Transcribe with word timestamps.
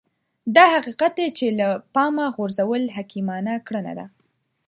دا 0.55 0.65
حقيقت 0.73 1.11
دی 1.19 1.27
چې 1.37 1.45
له 1.59 1.67
پامه 1.93 2.25
غورځول 2.35 2.83
حکيمانه 2.95 3.53
کړنه 3.67 3.93
ده. 3.99 4.05